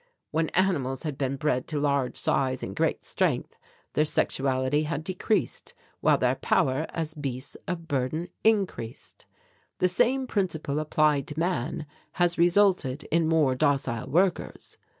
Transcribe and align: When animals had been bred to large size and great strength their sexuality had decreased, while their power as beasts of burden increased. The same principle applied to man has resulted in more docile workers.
When 0.31 0.49
animals 0.55 1.03
had 1.03 1.15
been 1.15 1.35
bred 1.35 1.67
to 1.67 1.79
large 1.79 2.17
size 2.17 2.63
and 2.63 2.75
great 2.75 3.05
strength 3.05 3.55
their 3.93 4.03
sexuality 4.03 4.81
had 4.85 5.03
decreased, 5.03 5.75
while 5.99 6.17
their 6.17 6.33
power 6.33 6.87
as 6.89 7.13
beasts 7.13 7.55
of 7.67 7.87
burden 7.87 8.29
increased. 8.43 9.27
The 9.77 9.87
same 9.87 10.25
principle 10.25 10.79
applied 10.79 11.27
to 11.27 11.39
man 11.39 11.85
has 12.13 12.39
resulted 12.39 13.03
in 13.11 13.27
more 13.29 13.53
docile 13.53 14.09
workers. 14.09 14.79